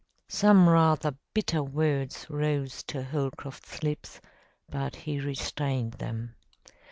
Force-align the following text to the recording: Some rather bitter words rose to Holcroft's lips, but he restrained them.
Some 0.29 0.67
rather 0.67 1.13
bitter 1.31 1.61
words 1.61 2.25
rose 2.27 2.81
to 2.85 3.03
Holcroft's 3.03 3.83
lips, 3.83 4.19
but 4.67 4.95
he 4.95 5.19
restrained 5.19 5.91
them. 5.93 6.33